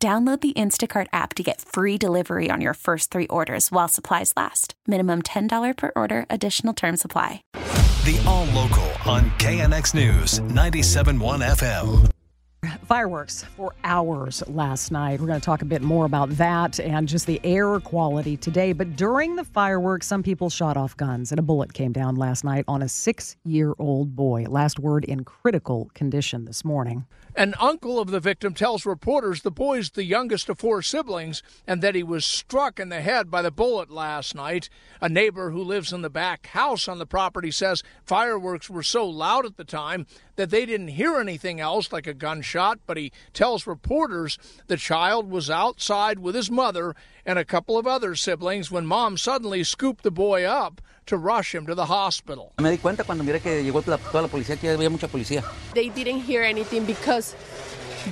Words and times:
Download 0.00 0.40
the 0.40 0.52
Instacart 0.52 1.08
app 1.12 1.34
to 1.34 1.42
get 1.42 1.60
free 1.60 1.98
delivery 1.98 2.50
on 2.52 2.60
your 2.60 2.74
first 2.74 3.10
three 3.10 3.26
orders 3.26 3.72
while 3.72 3.88
supplies 3.88 4.32
last. 4.36 4.74
Minimum 4.86 5.22
$10 5.22 5.76
per 5.76 5.90
order, 5.96 6.24
additional 6.30 6.72
term 6.72 6.96
supply. 6.96 7.42
The 8.04 8.22
All 8.24 8.44
Local 8.44 8.88
on 9.04 9.22
KNX 9.38 9.96
News 9.96 10.38
97.1 10.38 11.42
FM. 11.42 12.08
Fireworks 12.86 13.44
for 13.44 13.72
hours 13.84 14.42
last 14.48 14.90
night. 14.90 15.20
We're 15.20 15.28
going 15.28 15.40
to 15.40 15.44
talk 15.44 15.62
a 15.62 15.66
bit 15.66 15.80
more 15.80 16.06
about 16.06 16.30
that 16.30 16.80
and 16.80 17.06
just 17.06 17.26
the 17.26 17.40
air 17.44 17.78
quality 17.78 18.36
today. 18.36 18.72
But 18.72 18.96
during 18.96 19.36
the 19.36 19.44
fireworks, 19.44 20.08
some 20.08 20.24
people 20.24 20.50
shot 20.50 20.76
off 20.76 20.96
guns, 20.96 21.30
and 21.30 21.38
a 21.38 21.42
bullet 21.42 21.72
came 21.72 21.92
down 21.92 22.16
last 22.16 22.42
night 22.42 22.64
on 22.66 22.82
a 22.82 22.88
six 22.88 23.36
year 23.44 23.74
old 23.78 24.16
boy. 24.16 24.46
Last 24.48 24.80
word 24.80 25.04
in 25.04 25.22
critical 25.22 25.88
condition 25.94 26.46
this 26.46 26.64
morning. 26.64 27.06
An 27.36 27.54
uncle 27.60 28.00
of 28.00 28.10
the 28.10 28.18
victim 28.18 28.54
tells 28.54 28.84
reporters 28.84 29.42
the 29.42 29.52
boy's 29.52 29.90
the 29.90 30.02
youngest 30.02 30.48
of 30.48 30.58
four 30.58 30.82
siblings 30.82 31.42
and 31.68 31.80
that 31.82 31.94
he 31.94 32.02
was 32.02 32.24
struck 32.24 32.80
in 32.80 32.88
the 32.88 33.00
head 33.00 33.30
by 33.30 33.42
the 33.42 33.52
bullet 33.52 33.92
last 33.92 34.34
night. 34.34 34.68
A 35.00 35.08
neighbor 35.08 35.50
who 35.50 35.62
lives 35.62 35.92
in 35.92 36.02
the 36.02 36.10
back 36.10 36.48
house 36.48 36.88
on 36.88 36.98
the 36.98 37.06
property 37.06 37.52
says 37.52 37.84
fireworks 38.04 38.68
were 38.68 38.82
so 38.82 39.06
loud 39.06 39.46
at 39.46 39.56
the 39.56 39.62
time 39.62 40.06
that 40.34 40.50
they 40.50 40.66
didn't 40.66 40.88
hear 40.88 41.16
anything 41.16 41.60
else 41.60 41.92
like 41.92 42.06
a 42.08 42.14
gunshot, 42.14 42.47
but 42.86 42.96
he 42.96 43.12
tells 43.32 43.66
reporters 43.66 44.38
the 44.66 44.76
child 44.76 45.30
was 45.30 45.50
outside 45.50 46.18
with 46.18 46.34
his 46.34 46.50
mother 46.50 46.94
and 47.26 47.38
a 47.38 47.44
couple 47.44 47.76
of 47.76 47.86
other 47.86 48.14
siblings 48.14 48.70
when 48.70 48.86
mom 48.86 49.16
suddenly 49.16 49.62
scooped 49.64 50.02
the 50.02 50.10
boy 50.10 50.44
up 50.44 50.80
to 51.06 51.16
rush 51.16 51.54
him 51.54 51.66
to 51.66 51.74
the 51.74 51.86
hospital. 51.86 52.52
Me 52.60 52.70
di 52.70 52.78
cuenta 52.78 53.04
cuando 53.04 53.24
miré 53.24 53.40
que 53.40 53.62
llegó 53.62 53.86
la, 53.86 53.96
toda 53.96 54.22
la 54.22 54.28
policía, 54.28 54.58
que 54.58 54.68
había 54.68 54.90
mucha 54.90 55.08
policía. 55.08 55.42
They 55.74 55.88
didn't 55.88 56.20
hear 56.20 56.42
anything 56.42 56.84
because 56.84 57.34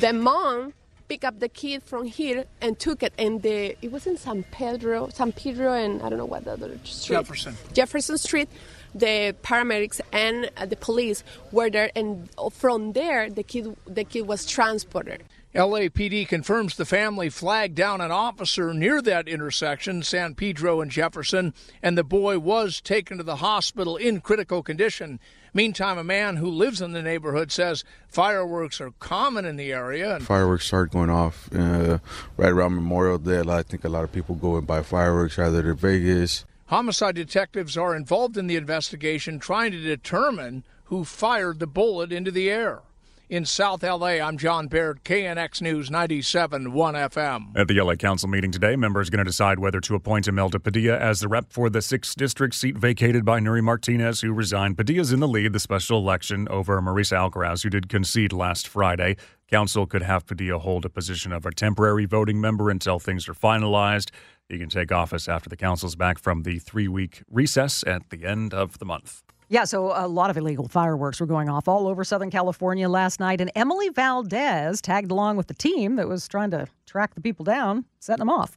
the 0.00 0.12
mom 0.12 0.72
picked 1.08 1.24
up 1.24 1.38
the 1.38 1.48
kid 1.48 1.82
from 1.82 2.06
here 2.06 2.44
and 2.60 2.78
took 2.78 3.02
it, 3.02 3.12
and 3.18 3.42
the 3.42 3.76
it 3.82 3.92
was 3.92 4.06
in 4.06 4.16
San 4.16 4.44
Pedro, 4.50 5.08
San 5.12 5.32
Pedro, 5.32 5.72
and 5.72 6.02
I 6.02 6.08
don't 6.08 6.18
know 6.18 6.24
what 6.24 6.44
the 6.44 6.52
other 6.52 6.78
street. 6.84 7.16
Jefferson. 7.16 7.56
Jefferson 7.72 8.18
Street. 8.18 8.48
The 8.96 9.36
paramedics 9.42 10.00
and 10.10 10.50
uh, 10.56 10.64
the 10.64 10.76
police 10.76 11.22
were 11.52 11.68
there, 11.68 11.90
and 11.94 12.30
from 12.50 12.94
there, 12.94 13.28
the 13.28 13.42
kid 13.42 13.76
the 13.86 14.04
kid 14.04 14.22
was 14.22 14.46
transported. 14.46 15.22
LAPD 15.54 16.28
confirms 16.28 16.76
the 16.76 16.84
family 16.84 17.30
flagged 17.30 17.74
down 17.74 18.02
an 18.02 18.10
officer 18.10 18.74
near 18.74 19.00
that 19.00 19.26
intersection, 19.26 20.02
San 20.02 20.34
Pedro 20.34 20.82
and 20.82 20.90
Jefferson, 20.90 21.54
and 21.82 21.96
the 21.96 22.04
boy 22.04 22.38
was 22.38 22.80
taken 22.80 23.16
to 23.16 23.22
the 23.22 23.36
hospital 23.36 23.96
in 23.96 24.20
critical 24.20 24.62
condition. 24.62 25.18
Meantime, 25.54 25.96
a 25.96 26.04
man 26.04 26.36
who 26.36 26.50
lives 26.50 26.82
in 26.82 26.92
the 26.92 27.00
neighborhood 27.00 27.50
says 27.50 27.84
fireworks 28.08 28.82
are 28.82 28.90
common 28.98 29.46
in 29.46 29.56
the 29.56 29.72
area. 29.72 30.20
Fireworks 30.20 30.66
start 30.66 30.90
going 30.90 31.08
off 31.08 31.48
uh, 31.54 31.98
right 32.36 32.52
around 32.52 32.74
Memorial 32.74 33.16
Day. 33.16 33.40
I 33.40 33.62
think 33.62 33.84
a 33.84 33.88
lot 33.88 34.04
of 34.04 34.12
people 34.12 34.34
go 34.34 34.56
and 34.56 34.66
buy 34.66 34.82
fireworks 34.82 35.38
either 35.38 35.62
to 35.62 35.72
Vegas. 35.74 36.44
Homicide 36.68 37.14
detectives 37.14 37.76
are 37.76 37.94
involved 37.94 38.36
in 38.36 38.48
the 38.48 38.56
investigation 38.56 39.38
trying 39.38 39.70
to 39.70 39.80
determine 39.80 40.64
who 40.84 41.04
fired 41.04 41.60
the 41.60 41.66
bullet 41.66 42.10
into 42.10 42.32
the 42.32 42.50
air. 42.50 42.82
In 43.28 43.44
South 43.44 43.84
LA, 43.84 44.18
I'm 44.18 44.36
John 44.36 44.66
Baird, 44.66 45.04
KNX 45.04 45.60
News 45.60 45.90
97.1 45.90 46.66
FM. 46.72 47.56
At 47.56 47.68
the 47.68 47.80
LA 47.80 47.94
Council 47.94 48.28
meeting 48.28 48.50
today, 48.50 48.74
members 48.74 49.10
going 49.10 49.18
to 49.18 49.24
decide 49.24 49.60
whether 49.60 49.80
to 49.80 49.94
appoint 49.94 50.26
Imelda 50.26 50.58
Padilla 50.58 50.98
as 50.98 51.20
the 51.20 51.28
rep 51.28 51.52
for 51.52 51.70
the 51.70 51.78
6th 51.78 52.16
District 52.16 52.54
seat 52.54 52.76
vacated 52.76 53.24
by 53.24 53.38
Nury 53.38 53.62
Martinez, 53.62 54.20
who 54.20 54.32
resigned. 54.32 54.76
Padilla's 54.76 55.12
in 55.12 55.20
the 55.20 55.28
lead 55.28 55.52
the 55.52 55.60
special 55.60 55.98
election 55.98 56.48
over 56.48 56.80
Marisa 56.80 57.16
Alcaraz, 57.16 57.62
who 57.62 57.70
did 57.70 57.88
concede 57.88 58.32
last 58.32 58.66
Friday. 58.66 59.16
Council 59.48 59.86
could 59.86 60.02
have 60.02 60.26
Padilla 60.26 60.58
hold 60.58 60.84
a 60.84 60.88
position 60.88 61.32
of 61.32 61.46
a 61.46 61.52
temporary 61.52 62.04
voting 62.04 62.40
member 62.40 62.70
until 62.70 62.98
things 62.98 63.28
are 63.28 63.34
finalized. 63.34 64.10
He 64.48 64.58
can 64.58 64.68
take 64.68 64.92
office 64.92 65.28
after 65.28 65.48
the 65.48 65.56
council's 65.56 65.96
back 65.96 66.18
from 66.18 66.42
the 66.44 66.58
three 66.58 66.88
week 66.88 67.22
recess 67.30 67.82
at 67.86 68.10
the 68.10 68.24
end 68.24 68.54
of 68.54 68.78
the 68.78 68.84
month. 68.84 69.22
Yeah, 69.48 69.64
so 69.64 69.92
a 69.94 70.08
lot 70.08 70.30
of 70.30 70.36
illegal 70.36 70.66
fireworks 70.66 71.20
were 71.20 71.26
going 71.26 71.48
off 71.48 71.68
all 71.68 71.86
over 71.86 72.02
Southern 72.02 72.30
California 72.30 72.88
last 72.88 73.20
night, 73.20 73.40
and 73.40 73.50
Emily 73.54 73.88
Valdez 73.90 74.80
tagged 74.80 75.12
along 75.12 75.36
with 75.36 75.46
the 75.46 75.54
team 75.54 75.96
that 75.96 76.08
was 76.08 76.26
trying 76.26 76.50
to 76.50 76.66
track 76.84 77.14
the 77.14 77.20
people 77.20 77.44
down, 77.44 77.84
setting 78.00 78.20
them 78.20 78.30
off. 78.30 78.56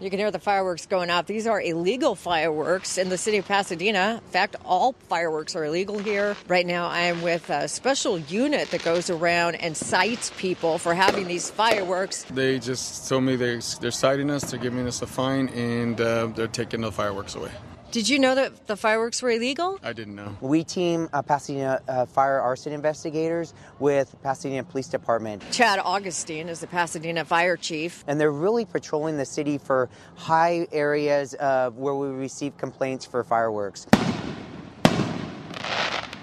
You 0.00 0.10
can 0.10 0.18
hear 0.18 0.30
the 0.30 0.40
fireworks 0.40 0.86
going 0.86 1.08
off. 1.08 1.26
These 1.26 1.46
are 1.46 1.60
illegal 1.60 2.14
fireworks 2.16 2.98
in 2.98 3.08
the 3.10 3.18
city 3.18 3.38
of 3.38 3.46
Pasadena. 3.46 4.20
In 4.24 4.30
fact, 4.32 4.56
all 4.64 4.92
fireworks 5.08 5.54
are 5.54 5.64
illegal 5.64 5.98
here. 5.98 6.36
Right 6.48 6.66
now, 6.66 6.88
I 6.88 7.02
am 7.02 7.22
with 7.22 7.48
a 7.48 7.68
special 7.68 8.18
unit 8.18 8.70
that 8.72 8.82
goes 8.82 9.08
around 9.08 9.54
and 9.56 9.76
cites 9.76 10.32
people 10.36 10.78
for 10.78 10.94
having 10.94 11.28
these 11.28 11.48
fireworks. 11.48 12.24
They 12.24 12.58
just 12.58 13.08
told 13.08 13.22
me 13.22 13.36
they, 13.36 13.60
they're 13.80 13.90
citing 13.92 14.30
us, 14.30 14.50
they're 14.50 14.58
giving 14.58 14.86
us 14.86 15.00
a 15.00 15.06
fine, 15.06 15.48
and 15.50 16.00
uh, 16.00 16.26
they're 16.26 16.48
taking 16.48 16.80
the 16.80 16.90
fireworks 16.90 17.36
away. 17.36 17.50
Did 17.94 18.08
you 18.08 18.18
know 18.18 18.34
that 18.34 18.66
the 18.66 18.76
fireworks 18.76 19.22
were 19.22 19.30
illegal? 19.30 19.78
I 19.80 19.92
didn't 19.92 20.16
know. 20.16 20.36
We 20.40 20.64
team 20.64 21.08
uh, 21.12 21.22
Pasadena 21.22 21.80
uh, 21.86 22.06
fire 22.06 22.40
arson 22.40 22.72
investigators 22.72 23.54
with 23.78 24.16
Pasadena 24.20 24.64
Police 24.64 24.88
Department. 24.88 25.44
Chad 25.52 25.78
Augustine 25.78 26.48
is 26.48 26.58
the 26.58 26.66
Pasadena 26.66 27.24
fire 27.24 27.56
chief. 27.56 28.02
And 28.08 28.20
they're 28.20 28.32
really 28.32 28.64
patrolling 28.64 29.16
the 29.16 29.24
city 29.24 29.58
for 29.58 29.88
high 30.16 30.66
areas 30.72 31.36
uh, 31.36 31.70
where 31.70 31.94
we 31.94 32.08
receive 32.08 32.56
complaints 32.56 33.06
for 33.06 33.22
fireworks. 33.22 33.86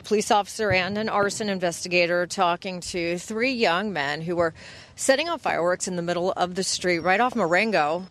Police 0.04 0.30
officer 0.30 0.74
and 0.74 0.98
an 0.98 1.08
arson 1.08 1.48
investigator 1.48 2.28
talking 2.28 2.82
to 2.82 3.18
three 3.18 3.54
young 3.54 3.94
men 3.94 4.20
who 4.20 4.36
were 4.36 4.54
setting 4.98 5.30
off 5.30 5.40
fireworks 5.40 5.88
in 5.88 5.96
the 5.96 6.02
middle 6.02 6.34
of 6.34 6.56
the 6.56 6.66
street 6.66 7.00
right 7.00 7.22
off 7.22 7.34
Marengo. 7.34 8.08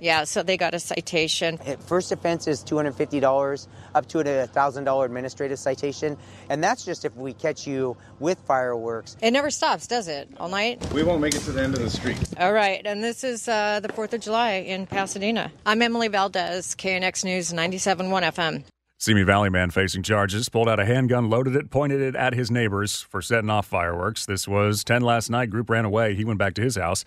Yeah, 0.00 0.24
so 0.24 0.42
they 0.42 0.56
got 0.56 0.74
a 0.74 0.78
citation. 0.78 1.58
First 1.86 2.12
offense 2.12 2.46
is 2.46 2.62
$250, 2.64 3.68
up 3.94 4.06
to 4.08 4.20
a 4.20 4.24
$1,000 4.24 5.04
administrative 5.04 5.58
citation. 5.58 6.16
And 6.48 6.62
that's 6.62 6.84
just 6.84 7.04
if 7.04 7.14
we 7.16 7.32
catch 7.32 7.66
you 7.66 7.96
with 8.20 8.38
fireworks. 8.46 9.16
It 9.22 9.30
never 9.30 9.50
stops, 9.50 9.86
does 9.86 10.08
it? 10.08 10.28
All 10.38 10.48
night? 10.48 10.92
We 10.92 11.02
won't 11.02 11.20
make 11.20 11.34
it 11.34 11.42
to 11.42 11.52
the 11.52 11.62
end 11.62 11.74
of 11.74 11.80
the 11.80 11.90
street. 11.90 12.18
All 12.38 12.52
right, 12.52 12.82
and 12.84 13.02
this 13.02 13.24
is 13.24 13.48
uh, 13.48 13.80
the 13.80 13.88
4th 13.88 14.12
of 14.12 14.20
July 14.20 14.52
in 14.52 14.86
Pasadena. 14.86 15.50
I'm 15.66 15.82
Emily 15.82 16.08
Valdez, 16.08 16.74
KNX 16.74 17.24
News 17.24 17.52
97.1 17.52 18.08
FM. 18.32 18.64
Simi 19.04 19.22
Valley 19.22 19.50
man 19.50 19.70
facing 19.70 20.02
charges 20.02 20.48
pulled 20.48 20.68
out 20.68 20.80
a 20.80 20.84
handgun, 20.86 21.28
loaded 21.28 21.56
it, 21.56 21.68
pointed 21.68 22.00
it 22.00 22.16
at 22.16 22.32
his 22.32 22.50
neighbors 22.50 23.02
for 23.02 23.20
setting 23.20 23.50
off 23.50 23.66
fireworks. 23.66 24.24
This 24.24 24.48
was 24.48 24.82
10 24.82 25.02
last 25.02 25.28
night. 25.28 25.50
Group 25.50 25.68
ran 25.68 25.84
away. 25.84 26.14
He 26.14 26.24
went 26.24 26.38
back 26.38 26.54
to 26.54 26.62
his 26.62 26.76
house. 26.76 27.04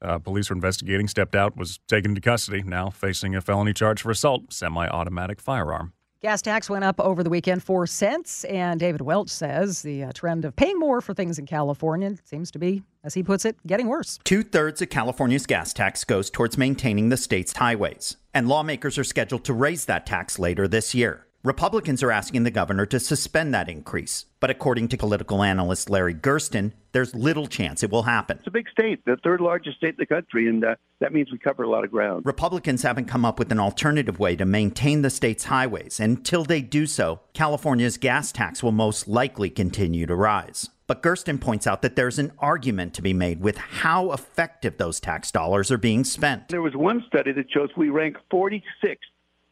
Uh, 0.00 0.18
police 0.18 0.50
were 0.50 0.54
investigating, 0.54 1.08
stepped 1.08 1.34
out, 1.34 1.56
was 1.56 1.78
taken 1.88 2.12
into 2.12 2.20
custody, 2.20 2.62
now 2.62 2.90
facing 2.90 3.34
a 3.34 3.40
felony 3.40 3.72
charge 3.72 4.02
for 4.02 4.10
assault, 4.10 4.52
semi 4.52 4.86
automatic 4.88 5.40
firearm. 5.40 5.92
Gas 6.20 6.42
tax 6.42 6.68
went 6.68 6.82
up 6.82 6.98
over 6.98 7.22
the 7.22 7.30
weekend 7.30 7.62
four 7.62 7.86
cents, 7.86 8.42
and 8.44 8.80
David 8.80 9.00
Welch 9.02 9.28
says 9.28 9.82
the 9.82 10.02
uh, 10.02 10.12
trend 10.12 10.44
of 10.44 10.56
paying 10.56 10.76
more 10.76 11.00
for 11.00 11.14
things 11.14 11.38
in 11.38 11.46
California 11.46 12.16
seems 12.24 12.50
to 12.50 12.58
be, 12.58 12.82
as 13.04 13.14
he 13.14 13.22
puts 13.22 13.44
it, 13.44 13.56
getting 13.68 13.86
worse. 13.86 14.18
Two 14.24 14.42
thirds 14.42 14.82
of 14.82 14.90
California's 14.90 15.46
gas 15.46 15.72
tax 15.72 16.02
goes 16.02 16.28
towards 16.28 16.58
maintaining 16.58 17.08
the 17.08 17.16
state's 17.16 17.56
highways, 17.56 18.16
and 18.34 18.48
lawmakers 18.48 18.98
are 18.98 19.04
scheduled 19.04 19.44
to 19.44 19.52
raise 19.52 19.84
that 19.84 20.06
tax 20.06 20.40
later 20.40 20.66
this 20.66 20.92
year. 20.92 21.27
Republicans 21.44 22.02
are 22.02 22.10
asking 22.10 22.42
the 22.42 22.50
governor 22.50 22.84
to 22.84 22.98
suspend 22.98 23.54
that 23.54 23.68
increase. 23.68 24.26
But 24.40 24.50
according 24.50 24.88
to 24.88 24.96
political 24.96 25.44
analyst 25.44 25.88
Larry 25.88 26.14
Gerston, 26.14 26.72
there's 26.90 27.14
little 27.14 27.46
chance 27.46 27.84
it 27.84 27.92
will 27.92 28.02
happen. 28.02 28.38
It's 28.38 28.48
a 28.48 28.50
big 28.50 28.68
state, 28.68 29.04
the 29.04 29.16
third 29.22 29.40
largest 29.40 29.76
state 29.76 29.90
in 29.90 29.96
the 29.98 30.06
country, 30.06 30.48
and 30.48 30.64
uh, 30.64 30.74
that 30.98 31.12
means 31.12 31.30
we 31.30 31.38
cover 31.38 31.62
a 31.62 31.70
lot 31.70 31.84
of 31.84 31.92
ground. 31.92 32.26
Republicans 32.26 32.82
haven't 32.82 33.04
come 33.04 33.24
up 33.24 33.38
with 33.38 33.52
an 33.52 33.60
alternative 33.60 34.18
way 34.18 34.34
to 34.34 34.44
maintain 34.44 35.02
the 35.02 35.10
state's 35.10 35.44
highways. 35.44 36.00
And 36.00 36.16
until 36.16 36.42
they 36.42 36.60
do 36.60 36.86
so, 36.86 37.20
California's 37.34 37.98
gas 37.98 38.32
tax 38.32 38.60
will 38.60 38.72
most 38.72 39.06
likely 39.06 39.48
continue 39.48 40.06
to 40.06 40.16
rise. 40.16 40.70
But 40.88 41.02
Gerston 41.02 41.40
points 41.40 41.68
out 41.68 41.82
that 41.82 41.94
there's 41.94 42.18
an 42.18 42.32
argument 42.40 42.94
to 42.94 43.02
be 43.02 43.12
made 43.12 43.42
with 43.42 43.58
how 43.58 44.10
effective 44.10 44.76
those 44.78 44.98
tax 44.98 45.30
dollars 45.30 45.70
are 45.70 45.78
being 45.78 46.02
spent. 46.02 46.48
There 46.48 46.62
was 46.62 46.74
one 46.74 47.04
study 47.06 47.30
that 47.32 47.52
shows 47.52 47.68
we 47.76 47.90
rank 47.90 48.16
46th 48.32 48.96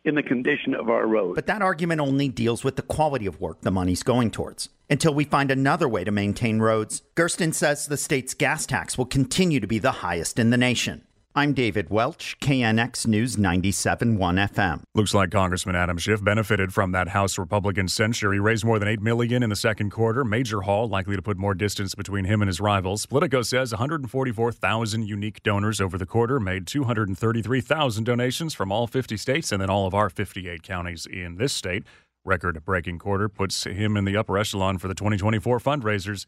in 0.06 0.14
the 0.14 0.23
condition 0.23 0.75
of 0.75 0.88
our 0.88 1.06
roads. 1.06 1.35
But 1.35 1.47
that 1.47 1.62
argument 1.62 2.00
only 2.00 2.29
deals 2.29 2.64
with 2.64 2.76
the 2.76 2.82
quality 2.82 3.26
of 3.26 3.41
work 3.41 3.61
the 3.61 3.70
money's 3.70 4.03
going 4.03 4.31
towards. 4.31 4.69
Until 4.88 5.12
we 5.12 5.25
find 5.25 5.50
another 5.50 5.88
way 5.88 6.05
to 6.05 6.12
maintain 6.12 6.61
roads, 6.61 7.03
Gerston 7.17 7.53
says 7.53 7.87
the 7.87 7.97
state's 7.97 8.35
gas 8.35 8.67
tax 8.67 8.97
will 8.97 9.06
continue 9.06 9.58
to 9.61 9.67
be 9.67 9.81
the 9.81 9.91
highest 9.91 10.38
in 10.38 10.50
the 10.50 10.56
nation. 10.56 11.06
I'm 11.38 11.53
David 11.53 11.91
Welch, 11.91 12.38
KNX 12.41 13.06
News 13.06 13.37
97.1 13.37 14.17
FM. 14.19 14.81
Looks 14.94 15.12
like 15.12 15.31
Congressman 15.31 15.77
Adam 15.77 15.99
Schiff 15.99 16.25
benefited 16.25 16.73
from 16.73 16.93
that 16.93 17.09
House 17.09 17.37
Republican 17.37 17.88
censure. 17.88 18.33
He 18.33 18.38
raised 18.38 18.65
more 18.65 18.79
than 18.79 18.88
8 18.88 19.03
million 19.03 19.43
in 19.43 19.50
the 19.50 19.55
second 19.55 19.91
quarter. 19.91 20.25
Major 20.25 20.62
haul, 20.62 20.88
likely 20.88 21.15
to 21.15 21.21
put 21.21 21.37
more 21.37 21.53
distance 21.53 21.94
between 21.94 22.25
him 22.25 22.41
and 22.41 22.49
his 22.49 22.59
rivals. 22.59 23.05
Politico 23.05 23.43
says 23.43 23.73
144,000 23.73 25.06
unique 25.06 25.43
donors 25.43 25.79
over 25.79 25.99
the 25.99 26.06
quarter 26.06 26.41
made 26.41 26.67
233,000 26.67 28.05
donations 28.05 28.55
from 28.55 28.73
all 28.73 28.87
50 28.87 29.19
states 29.19 29.53
and 29.53 29.61
then 29.61 29.69
all 29.69 29.87
of 29.87 29.93
our 29.93 30.09
58 30.09 30.62
counties 30.62 31.05
in 31.05 31.37
this 31.37 31.53
state. 31.53 31.85
Record 32.25 32.65
breaking 32.65 32.99
quarter 32.99 33.29
puts 33.29 33.65
him 33.65 33.99
in 33.99 34.06
the 34.06 34.17
upper 34.17 34.39
echelon 34.39 34.79
for 34.79 34.89
the 34.89 34.94
2024 34.94 35.59
fundraisers. 35.59 36.25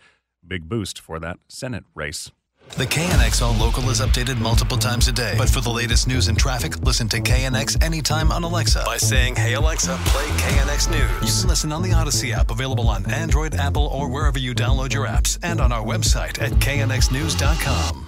Big 0.46 0.69
boost 0.69 1.00
for 1.00 1.19
that 1.19 1.38
Senate 1.49 1.84
race. 1.94 2.31
The 2.76 2.86
KNX 2.86 3.42
All 3.42 3.54
Local 3.54 3.90
is 3.90 4.00
updated 4.00 4.38
multiple 4.38 4.76
times 4.76 5.08
a 5.08 5.12
day. 5.12 5.34
But 5.36 5.48
for 5.50 5.60
the 5.60 5.70
latest 5.70 6.06
news 6.06 6.28
and 6.28 6.38
traffic, 6.38 6.78
listen 6.82 7.08
to 7.08 7.20
KNX 7.20 7.82
anytime 7.82 8.30
on 8.30 8.44
Alexa 8.44 8.84
by 8.86 8.98
saying, 8.98 9.34
Hey 9.34 9.54
Alexa, 9.54 9.98
play 10.06 10.26
KNX 10.26 10.90
News. 10.90 11.34
You 11.34 11.40
can 11.42 11.48
listen 11.48 11.72
on 11.72 11.82
the 11.82 11.90
Audacy 11.90 12.32
app, 12.32 12.50
available 12.52 12.88
on 12.88 13.04
Android, 13.10 13.54
Apple, 13.56 13.86
or 13.88 14.08
wherever 14.08 14.38
you 14.38 14.54
download 14.54 14.92
your 14.92 15.06
apps, 15.08 15.38
and 15.42 15.60
on 15.60 15.72
our 15.72 15.84
website 15.84 16.40
at 16.40 16.52
knxnews.com. 16.52 18.07